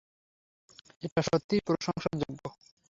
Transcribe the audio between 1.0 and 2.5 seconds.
এটা সত্যিই প্রশংসার যোগ্য।